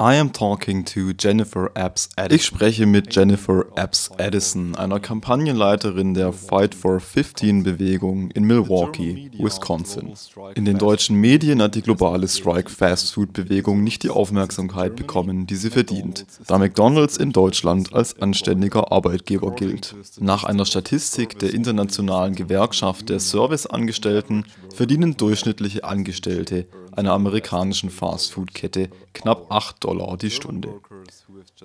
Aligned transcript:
I 0.00 0.14
am 0.14 0.32
talking 0.32 0.86
to 0.86 1.12
Jennifer 1.12 1.70
Epps 1.74 2.08
Edison. 2.16 2.34
Ich 2.34 2.46
spreche 2.46 2.86
mit 2.86 3.14
Jennifer 3.14 3.66
Epps 3.76 4.10
Edison, 4.16 4.74
einer 4.74 4.98
Kampagnenleiterin 4.98 6.14
der 6.14 6.32
Fight 6.32 6.74
for 6.74 7.00
15 7.00 7.64
Bewegung 7.64 8.30
in 8.30 8.44
Milwaukee, 8.44 9.30
Wisconsin. 9.36 10.14
In 10.54 10.64
den 10.64 10.78
deutschen 10.78 11.16
Medien 11.16 11.60
hat 11.60 11.74
die 11.74 11.82
globale 11.82 12.28
Strike 12.28 12.70
Fast 12.70 13.12
Food 13.12 13.34
Bewegung 13.34 13.84
nicht 13.84 14.02
die 14.02 14.08
Aufmerksamkeit 14.08 14.96
bekommen, 14.96 15.46
die 15.46 15.56
sie 15.56 15.68
verdient, 15.68 16.24
da 16.46 16.56
McDonald's 16.56 17.18
in 17.18 17.32
Deutschland 17.32 17.92
als 17.92 18.18
anständiger 18.22 18.90
Arbeitgeber 18.90 19.54
gilt. 19.54 19.94
Nach 20.18 20.44
einer 20.44 20.64
Statistik 20.64 21.38
der 21.40 21.52
Internationalen 21.52 22.34
Gewerkschaft 22.34 23.10
der 23.10 23.20
Serviceangestellten 23.20 24.46
verdienen 24.74 25.18
durchschnittliche 25.18 25.84
Angestellte 25.84 26.66
einer 26.96 27.12
amerikanischen 27.12 27.90
Fastfood-Kette 27.90 28.90
knapp 29.12 29.50
8 29.50 29.82
Dollar 29.82 30.16
die 30.16 30.30
Stunde. 30.30 30.80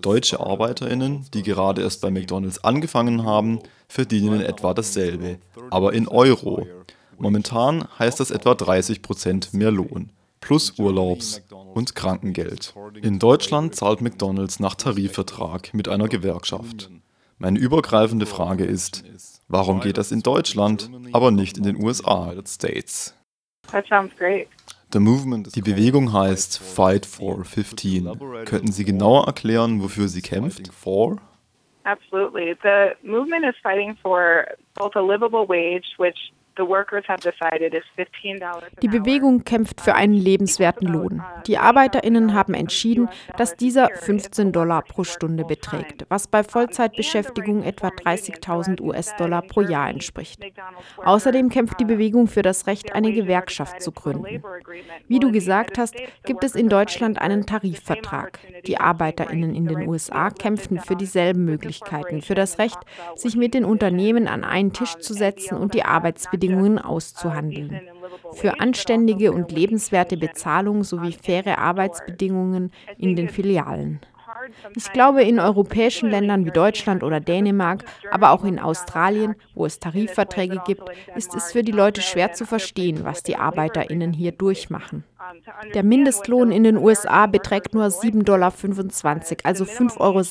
Deutsche 0.02 0.40
ArbeiterInnen, 0.40 1.26
die 1.34 1.44
gerade 1.44 1.81
erst 1.81 2.02
bei 2.02 2.12
McDonalds 2.12 2.63
angefangen 2.63 3.26
haben, 3.26 3.59
verdienen 3.88 4.41
etwa 4.41 4.73
dasselbe, 4.73 5.40
aber 5.70 5.94
in 5.94 6.08
Euro. 6.08 6.67
Momentan 7.17 7.88
heißt 7.98 8.20
das 8.20 8.31
etwa 8.31 8.55
30 8.55 9.02
Prozent 9.02 9.53
mehr 9.53 9.72
Lohn, 9.72 10.12
plus 10.41 10.77
Urlaubs- 10.77 11.42
und 11.73 11.95
Krankengeld. 11.95 12.73
In 13.02 13.20
Deutschland 13.20 13.76
zahlt 13.76 14.02
McDonalds 14.02 14.59
nach 14.59 14.76
Tarifvertrag 14.76 15.73
mit 15.73 15.88
einer 15.88 16.08
Gewerkschaft. 16.08 16.89
Meine 17.38 17.59
übergreifende 17.59 18.26
Frage 18.26 18.66
ist, 18.66 19.03
warum 19.48 19.81
geht 19.81 19.98
das 19.98 20.12
in 20.12 20.23
Deutschland, 20.23 20.89
aber 21.12 21.31
nicht 21.31 21.58
in 21.58 21.64
den 21.64 21.84
USA? 21.84 22.34
That 23.72 23.88
sounds 23.88 24.16
great. 24.17 24.48
The 24.91 24.99
movement, 24.99 25.55
die 25.55 25.62
Bewegung 25.62 26.13
heißt 26.13 26.59
Fight 26.59 27.05
for 27.05 27.44
15. 27.44 28.45
Könnten 28.45 28.71
Sie 28.71 28.85
genauer 28.85 29.27
erklären, 29.27 29.81
wofür 29.81 30.08
sie 30.08 30.21
kämpft? 30.21 30.71
For? 30.73 31.17
Absolutely. 31.84 32.55
The 32.64 32.95
movement 33.03 33.45
is 33.45 33.55
fighting 33.61 33.95
for 34.02 34.45
both 34.73 34.95
a 34.95 35.02
livable 35.02 35.47
wage, 35.47 35.86
which 35.97 36.31
die 38.81 38.88
Bewegung 38.88 39.44
kämpft 39.44 39.81
für 39.81 39.94
einen 39.95 40.14
lebenswerten 40.14 40.88
Lohn. 40.88 41.22
Die 41.48 41.58
Arbeiterinnen 41.58 42.34
haben 42.34 42.53
entschieden, 42.53 43.09
dass 43.38 43.58
dieser 43.58 43.89
15 43.89 44.53
Dollar 44.53 44.81
pro 44.83 45.03
Stunde 45.03 45.44
beträgt, 45.44 46.06
was 46.08 46.28
bei 46.28 46.44
Vollzeitbeschäftigung 46.44 47.64
etwa 47.64 47.89
30.000 47.89 48.81
US-Dollar 48.81 49.42
pro 49.42 49.61
Jahr 49.61 49.89
entspricht. 49.89 50.42
Außerdem 51.03 51.50
kämpft 51.50 51.80
die 51.80 51.86
Bewegung 51.86 52.28
für 52.28 52.42
das 52.42 52.67
Recht, 52.67 52.94
eine 52.95 53.11
Gewerkschaft 53.11 53.81
zu 53.81 53.92
gründen. 53.92 54.42
Wie 55.08 55.20
du 55.20 55.31
gesagt 55.31 55.78
hast, 55.78 55.95
gibt 56.23 56.44
es 56.45 56.56
in 56.56 56.70
Deutschland 56.70 57.20
einen 57.20 57.45
Tarifvertrag. 57.45 58.39
Die 58.66 58.80
Arbeiterinnen 58.80 59.53
in 59.53 59.67
den 59.67 59.88
USA 59.88 60.30
kämpfen 60.30 60.80
für 60.80 60.95
dieselben 60.95 61.44
Möglichkeiten, 61.44 62.22
für 62.22 62.36
das 62.36 62.59
Recht, 62.59 62.80
sich 63.16 63.36
mit 63.36 63.53
den 63.53 63.66
Unternehmen 63.66 64.28
an 64.28 64.45
einen 64.45 64.72
Tisch 64.72 64.95
zu 64.95 65.14
setzen 65.14 65.58
und 65.58 65.73
die 65.73 65.83
Arbeitsbedingungen 65.83 66.45
Arbeitsbedingungen 66.46 66.80
auszuhandeln. 66.80 67.82
Für 68.34 68.60
anständige 68.60 69.32
und 69.32 69.52
lebenswerte 69.52 70.18
Bezahlung 70.18 70.84
sowie 70.84 71.14
faire 71.14 71.58
Arbeitsbedingungen 71.58 72.72
in 72.98 73.16
den 73.16 73.30
Filialen. 73.30 74.00
Ich 74.76 74.92
glaube, 74.92 75.23
in 75.23 75.40
europäischen 75.40 76.10
Ländern 76.10 76.46
wie 76.46 76.52
Deutschland 76.52 77.04
oder 77.04 77.20
Dänemark, 77.20 77.86
aber 78.12 78.32
auch 78.32 78.44
in 78.44 78.60
Australien, 78.60 79.36
wo 79.56 79.66
es 79.66 79.80
Tarifverträge 79.80 80.62
gibt, 80.66 80.84
ist 81.16 81.34
es 81.34 81.52
für 81.52 81.64
die 81.64 81.72
Leute 81.72 82.02
schwer 82.02 82.34
zu 82.34 82.46
verstehen, 82.46 83.04
was 83.04 83.23
die 83.23 83.38
Arbeiterinnen 83.38 84.14
hier 84.14 84.34
durchmachen. 84.34 85.04
Der 85.73 85.84
Mindestlohn 85.84 86.52
in 86.52 86.64
den 86.64 86.78
USA 86.78 87.26
beträgt 87.28 87.73
nur 87.73 87.86
7,25 87.86 88.23
Dollar, 88.23 88.52
also 89.44 89.66
5,60 89.66 90.00
Euro 90.00 90.22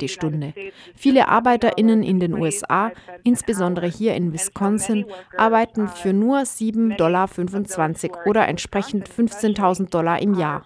die 0.00 0.08
Stunde. 0.08 0.54
Viele 0.94 1.28
ArbeiterInnen 1.28 2.02
in 2.02 2.20
den 2.20 2.34
USA, 2.34 2.92
insbesondere 3.24 3.86
hier 3.86 4.14
in 4.14 4.32
Wisconsin, 4.32 5.06
arbeiten 5.36 5.88
für 5.88 6.12
nur 6.12 6.38
7,25 6.38 6.96
Dollar 6.96 8.26
oder 8.26 8.48
entsprechend 8.48 9.08
15.000 9.08 9.90
Dollar 9.90 10.20
im 10.20 10.34
Jahr. 10.34 10.64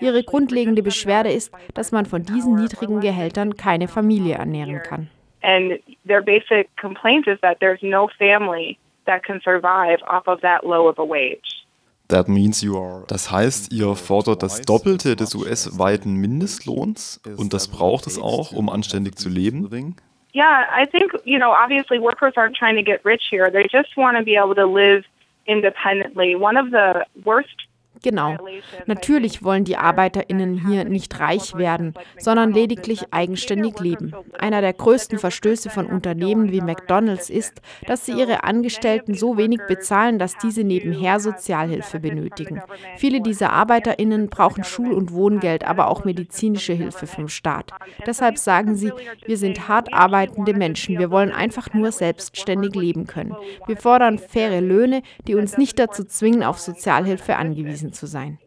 Ihre 0.00 0.22
grundlegende 0.22 0.82
Beschwerde 0.82 1.32
ist, 1.32 1.52
dass 1.74 1.92
man 1.92 2.06
von 2.06 2.22
diesen 2.22 2.54
niedrigen 2.54 3.00
Gehältern 3.00 3.56
keine 3.56 3.88
Familie 3.88 4.36
ernähren 4.36 4.82
kann. 4.82 5.08
And 5.42 5.80
their 6.04 6.22
basic 6.22 6.68
complaint 6.76 7.26
is 7.28 7.38
that 7.40 7.60
there's 7.60 7.80
no 7.82 8.08
family 8.18 8.78
that 9.06 9.22
can 9.22 9.40
survive 9.42 10.02
off 10.08 10.26
of 10.26 10.40
that 10.40 10.64
low 10.64 10.88
of 10.88 10.98
a 10.98 11.04
wage. 11.04 11.65
Das 12.08 13.30
heißt, 13.30 13.72
ihr 13.72 13.94
fordert 13.96 14.42
das 14.42 14.62
Doppelte 14.62 15.16
des 15.16 15.34
US-weiten 15.34 16.14
Mindestlohns 16.14 17.20
und 17.36 17.52
das 17.52 17.68
braucht 17.68 18.06
es 18.06 18.18
auch, 18.18 18.52
um 18.52 18.68
anständig 18.68 19.18
zu 19.18 19.28
leben? 19.28 19.96
Yeah, 20.34 20.66
I 20.70 20.84
think, 20.86 21.12
you 21.24 21.38
know, 21.38 21.50
obviously 21.50 21.98
workers 21.98 22.36
aren't 22.36 22.54
trying 22.54 22.76
to 22.76 22.82
get 22.82 23.02
rich 23.06 23.22
here. 23.30 23.50
They 23.50 23.66
just 23.72 23.96
want 23.96 24.18
to 24.18 24.22
be 24.22 24.36
able 24.36 24.54
to 24.54 24.66
live 24.66 25.04
independently. 25.46 26.36
One 26.36 26.58
of 26.58 26.66
the 26.70 27.06
worst 27.24 27.66
Genau. 28.06 28.36
Natürlich 28.86 29.42
wollen 29.42 29.64
die 29.64 29.76
Arbeiterinnen 29.76 30.68
hier 30.68 30.84
nicht 30.84 31.18
reich 31.18 31.56
werden, 31.56 31.92
sondern 32.18 32.52
lediglich 32.52 33.06
eigenständig 33.10 33.80
leben. 33.80 34.12
Einer 34.38 34.60
der 34.60 34.74
größten 34.74 35.18
Verstöße 35.18 35.70
von 35.70 35.86
Unternehmen 35.86 36.52
wie 36.52 36.60
McDonald's 36.60 37.30
ist, 37.30 37.60
dass 37.88 38.06
sie 38.06 38.12
ihre 38.12 38.44
Angestellten 38.44 39.14
so 39.14 39.36
wenig 39.36 39.58
bezahlen, 39.66 40.20
dass 40.20 40.38
diese 40.38 40.62
nebenher 40.62 41.18
Sozialhilfe 41.18 41.98
benötigen. 41.98 42.62
Viele 42.96 43.20
dieser 43.20 43.52
Arbeiterinnen 43.52 44.28
brauchen 44.28 44.62
Schul- 44.62 44.92
und 44.92 45.12
Wohngeld, 45.12 45.64
aber 45.64 45.88
auch 45.88 46.04
medizinische 46.04 46.74
Hilfe 46.74 47.08
vom 47.08 47.26
Staat. 47.26 47.72
Deshalb 48.06 48.38
sagen 48.38 48.76
sie, 48.76 48.92
wir 49.24 49.36
sind 49.36 49.66
hart 49.66 49.92
arbeitende 49.92 50.54
Menschen, 50.54 50.96
wir 50.96 51.10
wollen 51.10 51.32
einfach 51.32 51.74
nur 51.74 51.90
selbstständig 51.90 52.76
leben 52.76 53.08
können. 53.08 53.34
Wir 53.66 53.76
fordern 53.76 54.20
faire 54.20 54.60
Löhne, 54.60 55.02
die 55.26 55.34
uns 55.34 55.58
nicht 55.58 55.80
dazu 55.80 56.04
zwingen, 56.04 56.44
auf 56.44 56.60
Sozialhilfe 56.60 57.34
angewiesen 57.34 57.92
zu 57.96 58.06
sein. 58.06 58.38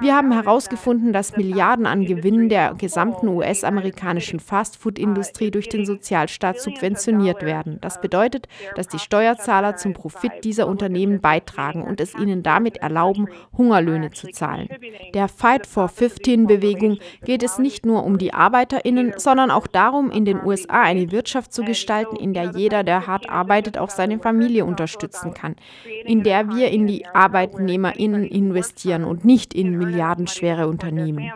Wir 0.00 0.16
haben 0.16 0.32
herausgefunden, 0.32 1.12
dass 1.12 1.36
Milliarden 1.36 1.86
an 1.86 2.04
Gewinnen 2.04 2.48
der 2.48 2.74
gesamten 2.74 3.28
US-amerikanischen 3.28 4.40
Fastfood-Industrie 4.40 5.50
durch 5.50 5.68
den 5.68 5.84
Sozialstaat 5.84 6.60
subventioniert 6.60 7.42
werden. 7.42 7.78
Das 7.80 8.00
bedeutet, 8.00 8.48
dass 8.76 8.88
die 8.88 8.98
Steuerzahler 8.98 9.76
zum 9.76 9.92
Profit 9.92 10.32
dieser 10.44 10.66
Unternehmen 10.66 11.20
beitragen 11.20 11.82
und 11.82 12.00
es 12.00 12.14
ihnen 12.14 12.42
damit 12.42 12.78
erlauben, 12.78 13.28
Hungerlöhne 13.56 14.10
zu 14.10 14.28
zahlen. 14.28 14.68
Der 15.14 15.28
Fight 15.28 15.66
for 15.66 15.86
15-Bewegung 15.86 16.98
geht 17.24 17.42
es 17.42 17.58
nicht 17.58 17.84
nur 17.84 18.04
um 18.04 18.18
die 18.18 18.32
ArbeiterInnen, 18.32 19.14
sondern 19.16 19.50
auch 19.50 19.66
darum, 19.66 20.10
in 20.10 20.24
den 20.24 20.42
USA 20.44 20.82
eine 20.82 21.10
Wirtschaft 21.12 21.52
zu 21.52 21.64
gestalten, 21.64 22.16
in 22.16 22.32
der 22.34 22.52
jeder, 22.56 22.82
der 22.82 23.06
hart 23.06 23.28
arbeitet, 23.28 23.78
auch 23.78 23.90
seine 23.90 24.18
Familie 24.18 24.64
unterstützen 24.64 25.34
kann, 25.34 25.56
in 26.04 26.22
der 26.22 26.48
wir 26.48 26.70
in 26.70 26.86
die 26.86 27.06
ArbeitnehmerInnen 27.06 28.24
investieren 28.24 29.04
und 29.04 29.24
nicht 29.24 29.49
in 29.54 29.76
milliardenschwere 29.78 30.66
Unternehmen. 30.66 31.30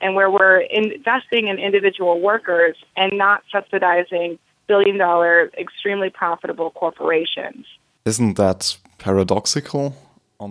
And 0.00 0.14
where 0.14 0.30
we're 0.30 0.60
investing 0.70 1.48
in 1.48 1.58
individual 1.58 2.20
workers 2.22 2.76
and 2.96 3.12
not 3.18 3.42
subsidizing 3.50 4.38
billion 4.68 4.98
dollar, 4.98 5.50
extremely 5.58 6.10
profitable 6.10 6.70
corporations. 6.70 7.66
Isn't 8.04 8.36
that 8.36 8.78
paradoxical? 8.98 9.94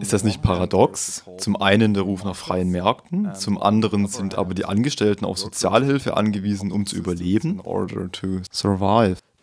Ist 0.01 0.11
das 0.11 0.25
nicht 0.25 0.41
paradox? 0.41 1.23
Zum 1.37 1.55
einen 1.55 1.93
der 1.93 2.03
Ruf 2.03 2.25
nach 2.25 2.35
freien 2.35 2.71
Märkten, 2.71 3.33
zum 3.35 3.61
anderen 3.61 4.07
sind 4.07 4.37
aber 4.37 4.53
die 4.53 4.65
Angestellten 4.65 5.23
auf 5.23 5.37
Sozialhilfe 5.37 6.17
angewiesen, 6.17 6.73
um 6.73 6.85
zu 6.85 6.97
überleben, 6.97 7.61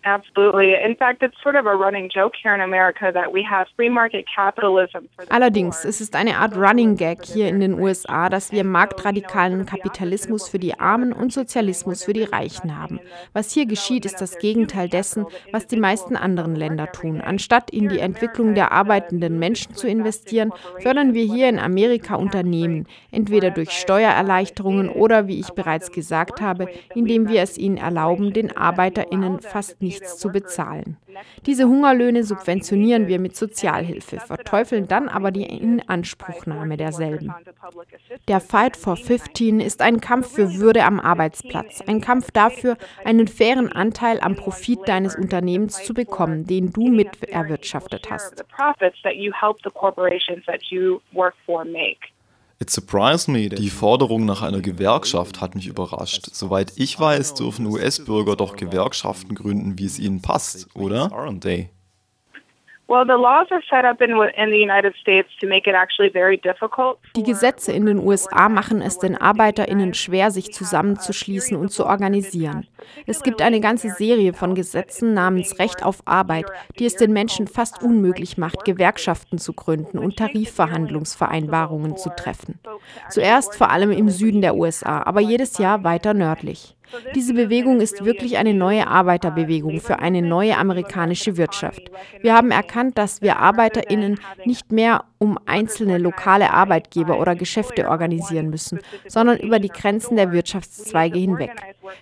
in 0.05 0.11
order 0.11 0.23
to 0.23 0.33
survive. 0.35 0.45
Absolutely. 0.45 0.75
In 0.75 0.97
fact, 0.97 1.23
it's 1.23 1.41
sort 1.43 1.57
of 1.57 1.67
a 1.67 1.75
running 1.75 2.09
joke 2.09 2.35
here 2.41 2.55
in 2.55 2.61
America 2.61 3.11
that 3.13 3.33
we 3.33 3.43
have 3.43 3.67
free 3.77 3.89
market 3.89 4.27
capitalism. 4.35 5.09
Allerdings, 5.31 5.85
es 5.85 6.01
ist 6.01 6.17
eine 6.17 6.39
Art 6.39 6.57
Running 6.57 6.97
Gag 6.97 7.25
hier 7.25 7.49
in 7.49 7.61
den 7.61 7.81
USA, 7.81 8.29
dass 8.29 8.53
wir 8.53 8.65
marktradikalen 8.65 9.67
Kapitalismus 9.67 10.49
für 10.49 10.59
die 10.59 10.79
Armen 10.79 11.13
und 11.13 11.33
Sozialismus 11.33 12.05
für 12.05 12.13
die 12.13 12.25
Reichen 12.25 12.79
haben. 12.79 13.01
Was 13.33 13.53
hier 13.53 13.67
geschieht, 13.67 14.05
ist 14.05 14.21
das 14.21 14.39
Gegenteil 14.39 14.89
dessen, 14.89 15.27
was 15.53 15.67
die 15.67 15.77
meisten 15.77 16.17
anderen 16.17 16.57
Länder 16.57 16.91
tun. 16.93 17.21
Anstatt 17.21 17.71
in 17.71 17.89
die 17.89 17.99
Entwicklung 17.99 18.55
der 18.55 18.73
arbeitenden 18.73 19.39
Menschen 19.39 19.75
zu 19.75 19.89
investieren, 19.89 20.53
fördern 20.81 21.15
wir 21.15 21.25
hier 21.25 21.49
in 21.49 21.59
Amerika 21.59 22.17
Unternehmen, 22.17 22.87
entweder 23.11 23.51
durch 23.51 23.71
Steuererleichterungen 23.71 24.89
oder, 24.89 25.27
wie 25.27 25.41
ich 25.41 25.51
bereits 25.51 25.93
gesagt 25.93 26.41
habe, 26.41 26.69
indem 26.95 27.29
wir 27.29 27.43
es 27.43 27.59
ihnen 27.59 27.77
erlauben, 27.77 28.33
den 28.33 28.57
Arbeiterinnen 28.57 29.41
fast 29.41 29.81
nicht 29.83 29.94
nichts 29.95 30.19
zu 30.19 30.31
bezahlen. 30.31 30.97
Diese 31.47 31.65
Hungerlöhne 31.65 32.25
subventionieren 32.25 33.07
wir 33.07 33.19
mit 33.19 33.37
Sozialhilfe, 33.37 34.21
verteufeln 34.21 34.89
dann 34.89 35.09
aber 35.09 35.31
die 35.31 35.45
Inanspruchnahme 35.45 36.77
derselben. 36.77 37.33
Der 38.29 38.41
Fight 38.41 38.77
for 38.77 38.97
15 38.97 39.61
ist 39.61 39.83
ein 39.83 40.01
Kampf 40.01 40.35
für 40.35 40.55
Würde 40.55 40.85
am 40.85 41.01
Arbeitsplatz, 41.01 41.83
ein 41.87 42.01
Kampf 42.01 42.31
dafür, 42.31 42.77
einen 43.05 43.29
fairen 43.29 43.71
Anteil 43.71 44.19
am 44.21 44.37
Profit 44.37 44.81
deines 44.87 45.17
Unternehmens 45.17 45.85
zu 45.85 45.95
bekommen, 45.95 46.47
den 46.47 46.73
du 46.73 46.89
mit 46.89 47.23
erwirtschaftet 47.25 48.11
hast. 48.11 48.45
It 52.61 52.71
surprised 52.71 53.29
me. 53.29 53.49
Die 53.49 53.71
Forderung 53.71 54.25
nach 54.25 54.43
einer 54.43 54.61
Gewerkschaft 54.61 55.41
hat 55.41 55.55
mich 55.55 55.67
überrascht. 55.67 56.29
Soweit 56.33 56.73
ich 56.77 56.99
weiß, 56.99 57.35
dürfen 57.35 57.67
US-Bürger 57.67 58.37
doch 58.37 58.57
Gewerkschaften 58.57 59.35
gründen, 59.35 59.79
wie 59.79 59.87
es 59.87 59.99
ihnen 59.99 60.23
passt, 60.23 60.69
oder? 60.75 61.11
Die 67.17 67.23
Gesetze 67.23 67.73
in 67.73 67.87
den 67.87 67.99
USA 67.99 68.49
machen 68.51 68.83
es 68.83 68.99
den 68.99 69.17
ArbeiterInnen 69.17 69.95
schwer, 69.95 70.31
sich 70.31 70.53
zusammenzuschließen 70.53 71.57
und 71.57 71.71
zu 71.71 71.87
organisieren. 71.87 72.67
Es 73.07 73.23
gibt 73.23 73.41
eine 73.41 73.61
ganze 73.61 73.89
Serie 73.89 74.35
von 74.35 74.55
Gesetzen 74.55 75.15
namens 75.15 75.59
Recht 75.59 75.83
auf 75.83 76.03
Arbeit, 76.05 76.47
die 76.79 76.85
es 76.85 76.97
den 76.97 77.15
Menschen 77.15 77.47
fast 77.47 77.83
unmöglich 77.83 78.37
macht, 78.37 78.67
Gewerkschaften 78.67 79.39
zu 79.39 79.55
gründen 79.55 79.99
und 79.99 80.19
Tarifverhandlungsvereinbarungen 80.19 81.97
zu 81.97 82.11
treffen. 82.11 82.61
Zuerst 83.09 83.55
vor 83.57 83.71
allem 83.71 83.93
im 83.93 84.11
Süden 84.11 84.43
der 84.43 84.57
USA, 84.57 85.03
aber 85.05 85.21
jedes 85.21 85.57
Jahr 85.57 85.85
weiter 85.85 86.13
nördlich. 86.13 86.74
Diese 87.15 87.35
Bewegung 87.35 87.81
ist 87.81 88.05
wirklich 88.05 88.37
eine 88.37 88.55
neue 88.55 88.87
Arbeiterbewegung 88.87 89.81
für 89.81 89.99
eine 89.99 90.23
neue 90.23 90.57
amerikanische 90.57 91.37
Wirtschaft. 91.37 91.91
Wir 92.21 92.35
haben 92.35 92.51
erkannt, 92.51 92.99
dass 92.99 93.23
wir 93.23 93.39
Arbeiterinnen 93.39 94.21
nicht 94.45 94.73
mehr 94.73 95.05
um 95.19 95.39
einzelne 95.47 95.99
lokale 95.99 96.53
Arbeitgeber 96.53 97.19
oder 97.19 97.35
Geschäfte 97.35 97.89
organisieren 97.89 98.51
müssen, 98.51 98.81
sondern 99.07 99.39
über 99.39 99.59
die 99.59 99.69
Grenzen 99.69 100.17
der 100.17 100.33
Wirtschaftszweige 100.33 101.19
hinweg. 101.19 101.53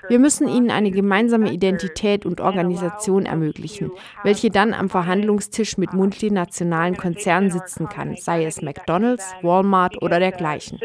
Wir 0.08 0.18
müssen 0.18 0.48
ihnen 0.48 0.70
eine 0.70 0.90
gemeinsame 0.90 1.52
Identität 1.52 2.26
und 2.26 2.40
Organisation 2.40 3.26
ermöglichen, 3.26 3.92
welche 4.24 4.50
dann 4.50 4.74
am 4.74 4.88
Verhandlungstisch 4.88 5.78
mit 5.78 5.92
multinationalen 5.92 6.96
Konzernen 6.96 7.50
sitzen 7.50 7.88
kann, 7.88 8.16
sei 8.16 8.44
es 8.44 8.60
McDonald's, 8.60 9.34
Walmart 9.42 10.02
oder 10.02 10.18
dergleichen 10.18 10.78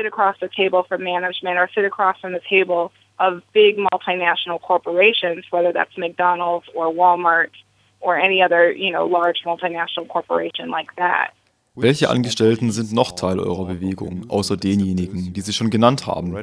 of 3.19 3.41
big 3.53 3.77
multinational 3.77 4.61
corporations, 4.61 5.45
whether 5.51 5.71
that's 5.73 5.97
McDonald's 5.97 6.67
or 6.73 6.93
Walmart 6.93 7.49
or 7.99 8.17
any 8.17 8.43
other, 8.43 8.71
you 8.71 8.91
know, 8.91 9.05
large 9.05 9.43
multinational 9.45 10.07
corporation 10.07 10.69
like 10.69 10.95
that. 10.97 11.31
Welche 11.75 12.09
Angestellten 12.09 12.71
sind 12.71 12.91
noch 12.91 13.11
Teil 13.11 13.39
eurer 13.39 13.65
Bewegung, 13.65 14.29
außer 14.29 14.57
denjenigen, 14.57 15.31
die 15.33 15.41
Sie 15.41 15.53
schon 15.53 15.69
genannt 15.69 16.07
haben? 16.07 16.35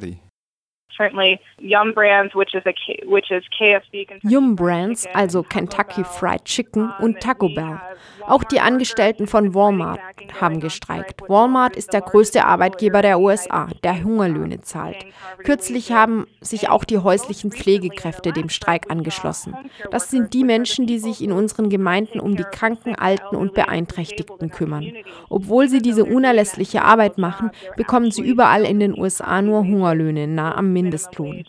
Yum 4.23 4.57
Brands, 4.57 5.07
also 5.13 5.43
Kentucky 5.43 6.05
Fried 6.05 6.45
Chicken 6.45 6.93
und 7.01 7.21
Taco 7.21 7.49
Bell. 7.49 7.81
Auch 8.27 8.45
die 8.45 8.61
Angestellten 8.61 9.27
von 9.27 9.55
Walmart 9.55 10.01
haben 10.41 10.61
gestreikt. 10.61 11.29
Walmart 11.29 11.77
ist 11.77 11.93
der 11.93 12.01
größte 12.01 12.45
Arbeitgeber 12.45 13.03
der 13.03 13.21
USA, 13.21 13.69
der 13.83 14.03
Hungerlöhne 14.03 14.61
zahlt. 14.63 15.05
Kürzlich 15.45 15.93
haben 15.93 16.27
sich 16.41 16.69
auch 16.69 16.85
die 16.85 16.99
häuslichen 16.99 17.53
Pflegekräfte 17.53 18.33
dem 18.33 18.49
Streik 18.49 18.91
angeschlossen. 18.91 19.55
Das 19.91 20.11
sind 20.11 20.33
die 20.33 20.45
Menschen, 20.45 20.87
die 20.87 20.99
sich 20.99 21.23
in 21.23 21.33
unseren 21.33 21.69
Gemeinden 21.69 22.21
um 22.21 22.37
die 22.37 22.45
Kranken, 22.45 22.95
Alten 22.95 23.37
und 23.37 23.55
Beeinträchtigten 23.55 24.51
kümmern. 24.51 24.93
Obwohl 25.29 25.69
sie 25.69 25.81
diese 25.81 26.05
unerlässliche 26.05 26.83
Arbeit 26.83 27.19
machen, 27.19 27.51
bekommen 27.77 28.11
sie 28.11 28.23
überall 28.23 28.65
in 28.65 28.81
den 28.81 28.99
USA 28.99 29.43
nur 29.43 29.65
Hungerlöhne 29.65 30.27
nah 30.27 30.55
am 30.55 30.73
Mindestlohn. 30.73 30.84
Mindestlohn. 30.85 31.45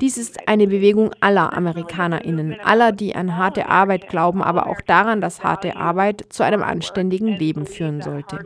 Dies 0.00 0.16
ist 0.16 0.48
eine 0.48 0.66
Bewegung 0.66 1.10
aller 1.20 1.52
Amerikanerinnen, 1.52 2.58
aller, 2.60 2.92
die 2.92 3.14
an 3.14 3.36
harte 3.36 3.68
Arbeit 3.68 4.08
glauben, 4.08 4.42
aber 4.42 4.68
auch 4.68 4.80
daran, 4.80 5.20
dass 5.20 5.44
harte 5.44 5.76
Arbeit 5.76 6.24
zu 6.30 6.42
einem 6.42 6.62
anständigen 6.62 7.36
Leben 7.36 7.66
führen 7.66 8.00
sollte. 8.00 8.44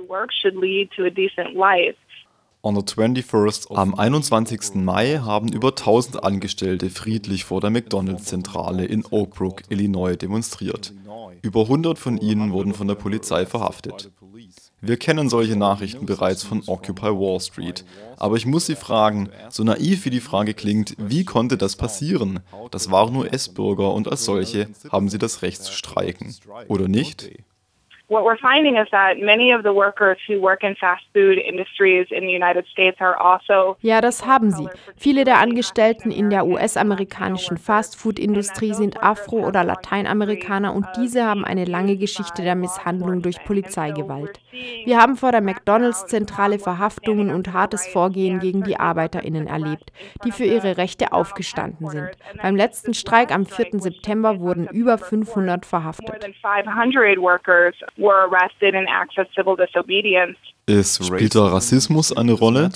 On 2.65 2.77
the 2.77 2.83
21st, 2.83 3.75
am 3.75 3.97
21. 3.97 4.77
Mai 4.77 5.19
haben 5.19 5.49
über 5.49 5.71
1000 5.71 6.23
Angestellte 6.23 6.91
friedlich 6.91 7.45
vor 7.45 7.61
der 7.61 7.71
McDonalds-Zentrale 7.71 8.85
in 8.85 9.05
Oak 9.11 9.35
Brook, 9.35 9.63
Illinois, 9.69 10.15
demonstriert. 10.15 10.93
Über 11.43 11.63
100 11.63 11.99
von 11.99 12.19
ihnen 12.19 12.53
wurden 12.53 12.73
von 12.73 12.87
der 12.87 12.95
Polizei 12.95 13.47
verhaftet. 13.47 14.13
Wir 14.85 14.97
kennen 14.97 15.29
solche 15.29 15.55
Nachrichten 15.55 16.07
bereits 16.07 16.43
von 16.43 16.65
Occupy 16.67 17.07
Wall 17.07 17.39
Street. 17.39 17.85
Aber 18.17 18.37
ich 18.37 18.47
muss 18.47 18.67
Sie 18.67 18.75
fragen, 18.75 19.31
so 19.49 19.63
naiv 19.63 20.05
wie 20.05 20.11
die 20.11 20.21
Frage 20.21 20.55
klingt, 20.55 20.97
wie 20.99 21.25
konnte 21.25 21.57
das 21.57 21.77
passieren? 21.77 22.41
Das 22.73 22.91
waren 22.91 23.13
nur 23.13 23.33
S-Bürger 23.33 23.95
und 23.95 24.09
als 24.09 24.25
solche 24.25 24.69
haben 24.91 25.09
sie 25.09 25.19
das 25.19 25.43
Recht 25.43 25.63
zu 25.63 25.73
streiken. 25.73 26.35
Oder 26.67 26.89
nicht? 26.89 27.31
What 28.13 28.25
we're 28.25 28.37
finding 28.37 28.77
is 28.77 28.87
that 28.91 29.19
many 29.19 29.53
of 29.53 29.63
the 29.63 29.73
workers 29.73 30.19
who 30.29 30.39
work 30.39 30.63
in 30.63 30.75
fast 30.77 31.03
food 31.15 31.39
industries 31.39 32.07
in 32.11 32.27
the 32.27 32.33
United 32.33 32.67
States 32.67 32.99
are 33.01 33.17
also 33.19 33.77
Ja, 33.81 34.01
das 34.01 34.27
haben 34.27 34.51
sie. 34.51 34.69
Viele 34.97 35.25
der 35.25 35.39
Angestellten 35.39 36.11
in 36.11 36.29
der 36.29 36.47
US-amerikanischen 36.47 37.57
Fast-Food-Industrie 37.57 38.75
sind 38.75 39.03
Afro- 39.03 39.47
oder 39.47 39.65
Lateinamerikaner 39.65 40.75
und 40.75 40.87
diese 40.97 41.25
haben 41.25 41.45
eine 41.45 41.65
lange 41.65 41.97
Geschichte 41.97 42.43
der 42.43 42.55
Misshandlung 42.55 43.23
durch 43.23 43.43
Polizeigewalt. 43.45 44.39
Wir 44.85 45.01
haben 45.01 45.17
vor 45.17 45.33
der 45.33 45.41
McDonalds-Zentrale 45.41 46.59
Verhaftungen 46.59 47.31
und 47.31 47.55
hartes 47.55 47.87
Vorgehen 47.89 48.41
gegen 48.41 48.63
die 48.63 48.79
ArbeiterInnen 48.79 49.47
erlebt, 49.47 49.91
die 50.25 50.33
für 50.33 50.45
ihre 50.45 50.77
Rechte 50.77 51.13
aufgestanden 51.13 51.89
sind. 51.89 52.11
Beim 52.43 52.57
letzten 52.57 52.93
Streik 52.93 53.33
am 53.33 53.47
4. 53.47 53.81
September 53.81 54.39
wurden 54.41 54.69
über 54.69 54.99
500 54.99 55.65
verhaftet 55.65 56.13
were 58.03 58.27
arrested 58.27 58.75
in 58.75 58.87
acts 58.89 59.17
of 59.17 59.27
civil 59.35 59.57
disobedience. 59.57 60.37
Ist, 60.67 61.05
spielt 61.05 61.35
da 61.35 61.47
Rassismus 61.47 62.17
eine 62.17 62.33
Rolle? 62.33 62.71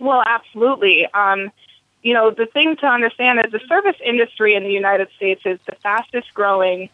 Well, 0.00 0.22
absolutely. 0.24 1.06
Um, 1.14 1.50
you 2.02 2.14
know, 2.14 2.30
the 2.30 2.46
thing 2.46 2.76
to 2.76 2.86
understand 2.86 3.40
is 3.40 3.52
the 3.52 3.60
service 3.68 3.96
industry 4.04 4.54
in 4.54 4.62
the 4.64 4.72
United 4.72 5.08
States 5.16 5.42
is 5.44 5.58
the 5.66 5.76
fastest 5.82 6.32
growing 6.34 6.88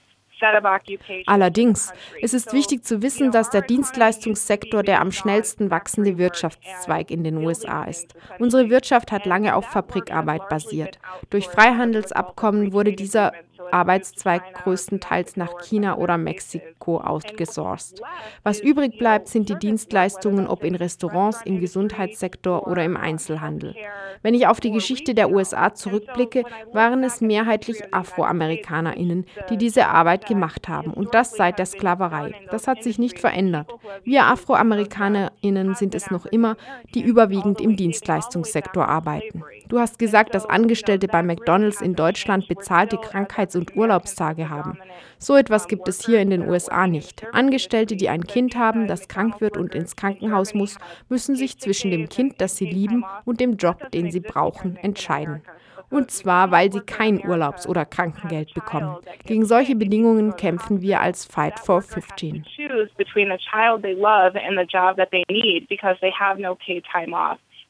Allerdings, 1.27 1.93
es 2.21 2.35
ist 2.35 2.53
wichtig 2.53 2.85
zu 2.85 3.03
wissen, 3.03 3.31
dass 3.31 3.51
der 3.51 3.62
Dienstleistungssektor 3.62 4.83
der 4.83 5.00
am 5.00 5.12
schnellsten 5.12 5.71
wachsende 5.71 6.19
Wirtschaftszweig 6.19 7.11
in 7.11 7.25
den 7.25 7.39
USA 7.39 7.85
ist. 7.85 8.15
Unsere 8.39 8.69
Wirtschaft 8.69 9.12
hat 9.12 9.27
lange 9.27 9.55
auf 9.55 9.67
Fabrikarbeit 9.67 10.49
basiert. 10.49 10.99
Durch 11.31 11.47
Freihandelsabkommen 11.49 12.73
wurde 12.73 12.93
dieser 12.93 13.33
Arbeitszweig 13.70 14.55
größtenteils 14.55 15.37
nach 15.37 15.61
China 15.62 15.96
oder 15.99 16.19
Mexiko 16.19 17.00
outgesourced. 17.00 18.00
Was 18.43 18.61
übrig 18.61 18.99
bleibt, 18.99 19.28
sind 19.28 19.49
die 19.49 19.58
Dienstleistungen, 19.58 20.46
ob 20.46 20.64
in 20.64 20.75
Restaurants, 20.75 21.43
im 21.44 21.61
Gesundheitssektor 21.61 22.66
oder 22.66 22.84
im 22.84 22.96
Einzelhandel. 22.96 23.75
Wenn 24.22 24.34
ich 24.34 24.46
auf 24.46 24.61
die 24.61 24.70
Geschichte 24.70 25.14
der 25.14 25.31
USA 25.31 25.75
zurückblicke, 25.75 26.44
waren 26.72 27.04
es 27.04 27.21
mehrheitlich 27.21 27.92
Afroamerikanerinnen, 27.92 29.26
die 29.50 29.56
diese 29.56 29.88
Arbeit 29.88 30.26
gemacht 30.26 30.68
haben 30.68 30.92
und 30.92 31.14
das 31.14 31.33
seit 31.33 31.59
der 31.59 31.66
Sklaverei. 31.66 32.35
Das 32.50 32.66
hat 32.66 32.83
sich 32.83 32.99
nicht 32.99 33.18
verändert. 33.18 33.71
Wir 34.02 34.25
Afroamerikanerinnen 34.25 35.75
sind 35.75 35.94
es 35.94 36.11
noch 36.11 36.26
immer, 36.26 36.56
die 36.94 37.02
überwiegend 37.02 37.61
im 37.61 37.76
Dienstleistungssektor 37.76 38.88
arbeiten. 38.88 39.42
Du 39.68 39.78
hast 39.78 39.99
gesagt, 39.99 40.35
dass 40.35 40.47
Angestellte 40.47 41.09
bei 41.09 41.23
McDonald's 41.23 41.80
in 41.80 41.94
Deutschland 41.94 42.49
bezahlte 42.49 42.99
Krankheits- 42.99 43.56
und 43.56 43.76
Urlaubstage 43.76 44.50
haben. 44.50 44.78
So 45.18 45.37
etwas 45.37 45.68
gibt 45.68 45.88
es 45.88 46.04
hier 46.04 46.21
in 46.21 46.30
den 46.30 46.49
USA 46.49 46.87
nicht. 46.87 47.25
Angestellte, 47.33 47.97
die 47.97 48.09
ein 48.09 48.25
Kind 48.25 48.56
haben, 48.56 48.87
das 48.87 49.09
krank 49.09 49.40
wird 49.40 49.56
und 49.56 49.75
ins 49.75 49.97
Krankenhaus 49.97 50.54
muss, 50.54 50.78
müssen 51.09 51.35
sich 51.35 51.59
zwischen 51.59 51.90
dem 51.90 52.09
Kind, 52.09 52.40
das 52.40 52.56
sie 52.56 52.66
lieben, 52.66 53.04
und 53.25 53.40
dem 53.40 53.56
Job, 53.56 53.90
den 53.92 54.11
sie 54.11 54.21
brauchen, 54.21 54.76
entscheiden. 54.76 55.42
Und 55.90 56.11
zwar, 56.11 56.50
weil 56.50 56.73
sie 56.73 56.80
kein 56.80 57.25
Urlaubs- 57.26 57.68
oder 57.68 57.85
Krankengeld 57.85 58.52
bekommen. 58.52 58.97
Gegen 59.26 59.44
solche 59.44 59.76
Bedingungen 59.76 60.37
kämpfen 60.37 60.83
wir 60.83 61.00
als 61.00 61.25
Fight 61.25 61.59
for 61.59 61.83
15. 61.83 62.44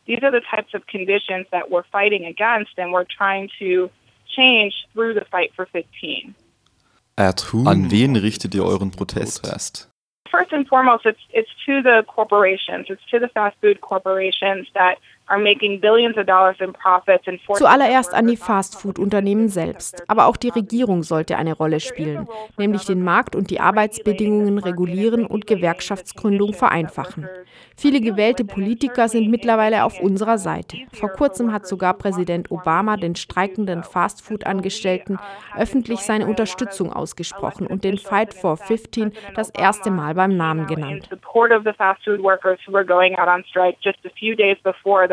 These 0.07 0.23
are 0.23 0.31
the 0.31 0.43
types 0.51 0.75
of 0.75 0.87
conditions 0.87 1.47
that 1.51 1.71
we're 1.71 1.85
fighting 1.85 2.25
against 2.27 2.73
and 2.79 2.93
we're 2.93 3.05
trying 3.05 3.51
to 3.59 3.91
change 4.37 4.75
through 4.93 5.15
the 5.15 5.25
fight 5.31 5.53
for 5.55 5.67
15. 5.67 6.35
At 7.17 7.41
whom? 7.41 7.67
An 7.67 7.89
wen 7.91 8.17
richtet 8.17 8.55
ihr 8.55 8.65
euren 8.65 8.91
Protest? 8.91 9.89
First 10.31 10.53
and 10.53 10.67
foremost, 10.67 11.07
it's, 11.07 11.21
it's 11.33 11.51
to 11.67 11.81
the 11.81 12.05
corporations, 12.09 12.87
it's 12.89 13.05
to 13.11 13.21
the 13.21 13.29
fast 13.29 13.57
food 13.61 13.81
corporations 13.81 14.67
that 14.75 14.99
Zuallererst 17.59 18.15
an 18.15 18.27
die 18.27 18.37
Fastfood-Unternehmen 18.37 19.49
selbst. 19.49 20.05
Aber 20.09 20.27
auch 20.27 20.37
die 20.37 20.51
Regierung 20.51 21.03
sollte 21.03 21.37
eine 21.37 21.55
Rolle 21.55 21.81
spielen, 21.81 22.29
nämlich 22.59 22.85
den 22.85 23.03
Markt 23.03 23.35
und 23.35 23.51
die 23.51 23.61
Arbeitsbedingungen 23.61 24.59
regulieren 24.59 25.27
und 25.27 25.47
Gewerkschaftsgründung 25.47 26.53
vereinfachen. 26.53 27.29
Viele 27.77 28.01
gewählte 28.01 28.45
Politiker 28.45 29.09
sind 29.09 29.31
mittlerweile 29.31 29.85
auf 29.85 30.01
unserer 30.01 30.39
Seite. 30.39 30.79
Vor 30.93 31.09
kurzem 31.09 31.53
hat 31.53 31.67
sogar 31.67 31.95
Präsident 31.95 32.51
Obama 32.51 32.97
den 32.97 33.17
streikenden 33.17 33.83
Fastfood-Angestellten 33.83 35.19
öffentlich 35.57 36.01
seine 36.01 36.27
Unterstützung 36.27 36.93
ausgesprochen 36.93 37.67
und 37.67 37.85
den 37.85 37.99
Fight 37.99 38.35
for 38.35 38.57
15 38.57 39.13
das 39.35 39.51
erste 39.51 39.91
Mal 39.91 40.15
beim 40.15 40.37
Namen 40.37 40.67
genannt 40.67 41.09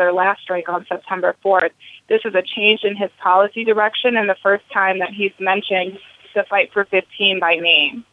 their 0.02 0.12
last 0.12 0.40
strike 0.42 0.68
on 0.68 0.84
September 0.92 1.30
4th. 1.44 1.74
This 2.08 2.22
is 2.28 2.34
a 2.34 2.44
change 2.54 2.80
in 2.88 2.94
his 2.96 3.10
policy 3.28 3.62
direction 3.72 4.10
and 4.18 4.26
the 4.28 4.40
first 4.42 4.64
time 4.80 4.96
that 5.02 5.10
he's 5.18 5.36
mentioned 5.38 5.92
the 6.34 6.44
Fight 6.50 6.68
for 6.72 6.84
15 6.84 7.40
by 7.40 7.54
name. 7.56 8.04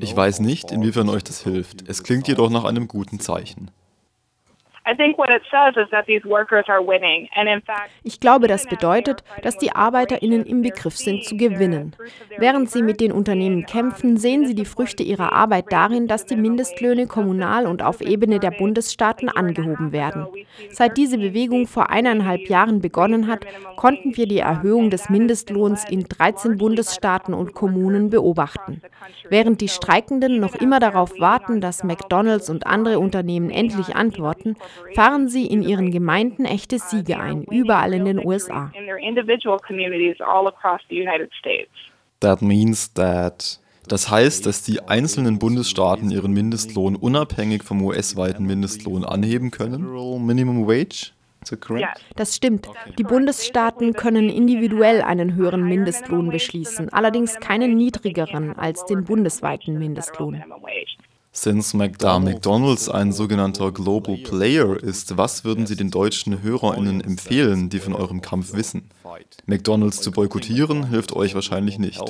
Ich 0.00 0.16
weiß 0.16 0.40
nicht, 0.40 0.70
inwiefern 0.70 1.10
euch 1.10 1.24
das 1.24 1.42
hilft. 1.42 1.86
Es 1.88 2.02
klingt 2.02 2.26
jedoch 2.26 2.48
nach 2.48 2.64
einem 2.64 2.88
guten 2.88 3.20
Zeichen. 3.20 3.70
Ich 8.02 8.20
glaube, 8.20 8.46
das 8.46 8.66
bedeutet, 8.66 9.22
dass 9.42 9.58
die 9.58 9.72
Arbeiterinnen 9.72 10.46
im 10.46 10.62
Begriff 10.62 10.96
sind 10.96 11.24
zu 11.24 11.36
gewinnen. 11.36 11.94
Während 12.38 12.70
sie 12.70 12.82
mit 12.82 13.00
den 13.00 13.12
Unternehmen 13.12 13.66
kämpfen, 13.66 14.16
sehen 14.16 14.46
sie 14.46 14.54
die 14.54 14.64
Früchte 14.64 15.02
ihrer 15.02 15.32
Arbeit 15.32 15.66
darin, 15.70 16.08
dass 16.08 16.24
die 16.24 16.36
Mindestlöhne 16.36 17.06
kommunal 17.06 17.66
und 17.66 17.82
auf 17.82 18.00
Ebene 18.00 18.38
der 18.40 18.50
Bundesstaaten 18.50 19.28
angehoben 19.28 19.92
werden. 19.92 20.26
Seit 20.70 20.96
diese 20.96 21.18
Bewegung 21.18 21.66
vor 21.66 21.90
eineinhalb 21.90 22.48
Jahren 22.48 22.80
begonnen 22.80 23.26
hat, 23.26 23.44
konnten 23.76 24.16
wir 24.16 24.26
die 24.26 24.38
Erhöhung 24.38 24.88
des 24.88 25.10
Mindestlohns 25.10 25.84
in 25.88 26.04
13 26.04 26.56
Bundesstaaten 26.56 27.34
und 27.34 27.52
Kommunen 27.52 28.08
beobachten. 28.08 28.80
Während 29.28 29.60
die 29.60 29.68
Streikenden 29.68 30.40
noch 30.40 30.54
immer 30.54 30.80
darauf 30.80 31.20
warten, 31.20 31.60
dass 31.60 31.84
McDonald's 31.84 32.48
und 32.48 32.66
andere 32.66 32.98
Unternehmen 32.98 33.50
endlich 33.50 33.94
antworten, 33.94 34.56
fahren 34.94 35.28
sie 35.28 35.46
in 35.46 35.62
ihren 35.62 35.90
Gemeinden 35.90 36.44
echte 36.44 36.78
Siege 36.78 37.18
ein, 37.18 37.42
überall 37.44 37.94
in 37.94 38.04
den 38.04 38.24
USA. 38.24 38.72
That 42.20 42.42
means 42.42 42.92
that 42.94 43.60
das 43.88 44.10
heißt, 44.10 44.44
dass 44.44 44.62
die 44.62 44.82
einzelnen 44.82 45.38
Bundesstaaten 45.38 46.10
ihren 46.10 46.32
Mindestlohn 46.32 46.94
unabhängig 46.94 47.64
vom 47.64 47.82
US-weiten 47.82 48.44
Mindestlohn 48.44 49.02
anheben 49.02 49.50
können. 49.50 50.26
Minimum 50.26 50.66
Wage? 50.66 51.12
Das 52.16 52.36
stimmt. 52.36 52.68
Die 52.98 53.04
Bundesstaaten 53.04 53.94
können 53.94 54.28
individuell 54.28 55.00
einen 55.00 55.34
höheren 55.34 55.62
Mindestlohn 55.62 56.30
beschließen, 56.30 56.90
allerdings 56.90 57.36
keinen 57.36 57.76
niedrigeren 57.76 58.54
als 58.58 58.84
den 58.84 59.04
bundesweiten 59.04 59.78
Mindestlohn. 59.78 60.42
Since 61.40 61.78
da 61.98 62.18
McDonald's 62.18 62.88
ein 62.88 63.12
sogenannter 63.12 63.70
Global 63.70 64.16
Player 64.16 64.76
ist, 64.82 65.16
was 65.16 65.44
würden 65.44 65.68
Sie 65.68 65.76
den 65.76 65.92
deutschen 65.92 66.42
HörerInnen 66.42 67.00
empfehlen, 67.00 67.70
die 67.70 67.78
von 67.78 67.94
eurem 67.94 68.20
Kampf 68.20 68.54
wissen? 68.54 68.90
McDonald's 69.46 70.00
zu 70.00 70.10
boykottieren 70.10 70.88
hilft 70.88 71.12
euch 71.12 71.36
wahrscheinlich 71.36 71.78
nicht. 71.78 72.02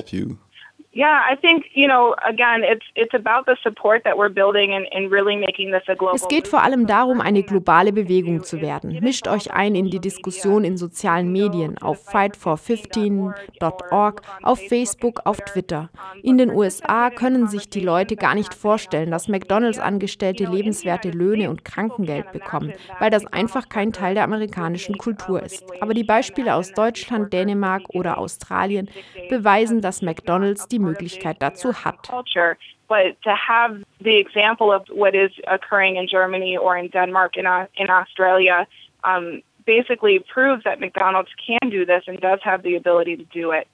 Yeah, 0.91 1.21
I 1.31 1.37
think, 1.37 1.67
you 1.75 1.87
know, 1.87 2.15
again, 2.27 2.65
it's 2.65 2.87
it's 2.95 3.13
about 3.13 3.45
the 3.45 3.59
support 3.63 4.05
that 4.05 4.17
we're 4.17 4.31
building 4.31 4.73
and, 4.73 4.87
and 4.91 5.11
really 5.11 5.37
making 5.37 5.71
this 5.71 5.83
a 5.87 5.95
global 5.95 6.17
Es 6.17 6.27
geht 6.29 6.49
vor 6.49 6.63
allem 6.63 6.87
darum, 6.87 7.21
eine 7.21 7.43
globale 7.43 7.93
Bewegung 7.93 8.43
zu 8.43 8.63
werden. 8.63 8.99
Mischt 9.03 9.29
euch 9.29 9.53
ein 9.53 9.75
in 9.75 9.91
die 9.91 10.01
Diskussion 10.01 10.65
in 10.65 10.79
sozialen 10.79 11.31
Medien, 11.31 11.77
auf 11.77 12.09
fightfor15.org, 12.09 14.23
auf 14.43 14.59
Facebook, 14.67 15.21
auf 15.27 15.37
Twitter. 15.43 15.91
In 16.23 16.39
den 16.39 16.51
USA 16.51 17.11
können 17.11 17.49
sich 17.49 17.69
die 17.69 17.81
Leute 17.81 18.17
gar 18.17 18.35
nicht 18.35 18.55
vorstellen, 18.55 19.11
dass 19.11 19.29
McDonalds-Angestellte 19.29 20.47
lebenswerte 20.47 21.11
Löhne 21.11 21.51
und 21.51 21.67
Krankengeld 21.67 22.33
bekommen, 22.33 22.73
weil 22.99 23.11
das 23.11 23.27
einfach 23.27 23.69
kein 23.69 23.93
Teil 23.93 24.15
der 24.15 24.25
amerikanischen 24.25 24.97
Kultur 24.97 25.43
ist. 25.43 25.67
Aber 25.83 25.93
die 25.93 26.05
Beispiele 26.05 26.55
aus 26.55 26.73
Deutschland, 26.73 27.31
Dänemark 27.35 27.83
oder 27.91 28.17
Australien 28.17 28.89
beweisen, 29.29 29.83
dass 29.83 30.01
McDonalds 30.01 30.67
die 30.67 30.78
Möglichkeit 30.79 31.41
dazu 31.41 31.73
hat. 31.73 32.09
But 32.89 33.21
to 33.23 33.35
have 33.35 33.85
the 34.01 34.17
example 34.17 34.73
of 34.73 34.89
what 34.89 35.15
is 35.15 35.31
occurring 35.47 35.97
in 35.97 36.09
Germany 36.09 36.57
or 36.57 36.75
in 36.79 36.89
Denmark, 36.89 37.37
in, 37.37 37.45
in 37.77 37.91
Australia, 37.91 38.67
um, 39.05 39.43
basically 39.67 40.21
proves 40.21 40.65
that 40.65 40.81
McDonald's 40.81 41.29
can 41.47 41.69
do 41.69 41.85
this 41.85 42.05
and 42.07 42.19
does 42.19 42.41
have 42.43 42.63
the 42.63 42.77
ability 42.77 43.17
to 43.19 43.25
do 43.25 43.51
it. 43.51 43.69